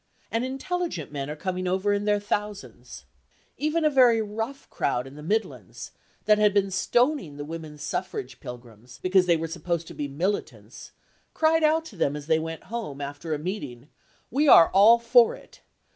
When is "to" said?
9.89-9.93, 11.85-11.95